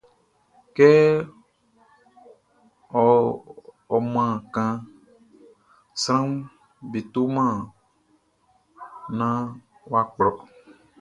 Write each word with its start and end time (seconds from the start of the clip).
Kɛ 0.75 0.89
ɔ 3.95 3.97
man 4.13 4.33
kanʼn, 4.53 4.85
sranʼm 6.01 6.31
be 6.89 6.99
toman 7.13 7.53
naan 9.17 9.43
wʼa 9.89 10.01
kplɔ. 10.13 10.29